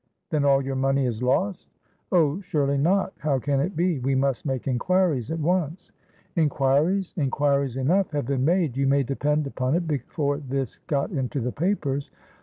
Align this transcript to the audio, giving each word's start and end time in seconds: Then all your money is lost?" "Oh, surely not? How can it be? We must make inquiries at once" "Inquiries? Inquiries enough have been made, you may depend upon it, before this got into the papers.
Then 0.31 0.43
all 0.45 0.63
your 0.63 0.75
money 0.75 1.05
is 1.05 1.21
lost?" 1.21 1.69
"Oh, 2.11 2.41
surely 2.41 2.79
not? 2.79 3.13
How 3.19 3.37
can 3.37 3.59
it 3.59 3.75
be? 3.75 3.99
We 3.99 4.15
must 4.15 4.47
make 4.47 4.67
inquiries 4.67 5.29
at 5.29 5.37
once" 5.37 5.91
"Inquiries? 6.35 7.13
Inquiries 7.17 7.77
enough 7.77 8.09
have 8.09 8.25
been 8.25 8.43
made, 8.43 8.75
you 8.77 8.87
may 8.87 9.03
depend 9.03 9.45
upon 9.45 9.75
it, 9.75 9.87
before 9.87 10.39
this 10.39 10.79
got 10.87 11.11
into 11.11 11.39
the 11.39 11.51
papers. 11.51 12.09